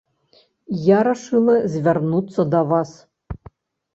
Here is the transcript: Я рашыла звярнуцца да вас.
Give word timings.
Я 0.85 0.99
рашыла 1.07 1.57
звярнуцца 1.73 2.41
да 2.53 2.61
вас. 2.75 2.95